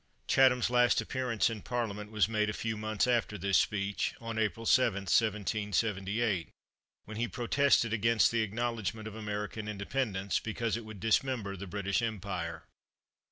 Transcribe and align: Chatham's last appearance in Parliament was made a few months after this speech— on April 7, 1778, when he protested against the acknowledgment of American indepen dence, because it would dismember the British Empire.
Chatham's 0.27 0.71
last 0.71 0.99
appearance 0.99 1.47
in 1.47 1.61
Parliament 1.61 2.09
was 2.09 2.27
made 2.27 2.49
a 2.49 2.53
few 2.53 2.75
months 2.75 3.05
after 3.05 3.37
this 3.37 3.59
speech— 3.59 4.15
on 4.19 4.39
April 4.39 4.65
7, 4.65 5.01
1778, 5.03 6.49
when 7.05 7.17
he 7.17 7.27
protested 7.27 7.93
against 7.93 8.31
the 8.31 8.41
acknowledgment 8.41 9.07
of 9.07 9.13
American 9.13 9.67
indepen 9.67 10.13
dence, 10.13 10.39
because 10.39 10.75
it 10.75 10.85
would 10.85 10.99
dismember 10.99 11.55
the 11.55 11.67
British 11.67 12.01
Empire. 12.01 12.63